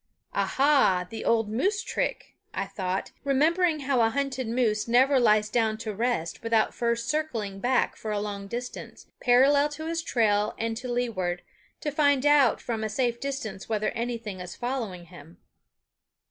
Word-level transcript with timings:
"Aha! 0.33 1.05
the 1.07 1.23
old 1.23 1.47
moose 1.47 1.83
trick," 1.83 2.35
I 2.55 2.65
thought, 2.65 3.11
remembering 3.23 3.81
how 3.81 4.01
a 4.01 4.09
hunted 4.09 4.47
moose 4.47 4.87
never 4.87 5.19
lies 5.19 5.47
down 5.47 5.77
to 5.77 5.93
rest 5.93 6.41
without 6.41 6.73
first 6.73 7.07
circling 7.07 7.59
back 7.59 7.95
for 7.95 8.09
a 8.11 8.19
long 8.19 8.47
distance, 8.47 9.05
parallel 9.21 9.69
to 9.69 9.85
his 9.85 10.01
trail 10.01 10.55
and 10.57 10.75
to 10.77 10.91
leeward, 10.91 11.43
to 11.81 11.91
find 11.91 12.25
out 12.25 12.59
from 12.59 12.83
a 12.83 12.89
safe 12.89 13.19
distance 13.19 13.69
whether 13.69 13.89
anything 13.89 14.39
is 14.39 14.55
following 14.55 15.05
him. 15.05 15.37